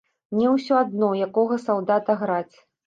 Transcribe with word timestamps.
Мне 0.35 0.47
ўсё 0.53 0.73
адно, 0.85 1.11
якога 1.29 1.61
салдата 1.69 2.21
граць. 2.25 2.55